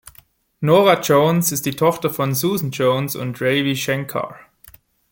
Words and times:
Norah 0.61 0.99
Jones 0.99 1.51
ist 1.51 1.67
die 1.67 1.75
Tochter 1.75 2.09
von 2.09 2.33
Susan 2.33 2.71
Jones 2.71 3.15
und 3.15 3.39
Ravi 3.39 3.75
Shankar. 3.75 4.39